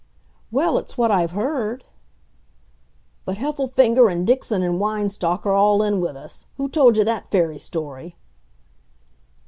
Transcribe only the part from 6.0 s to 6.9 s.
with us; who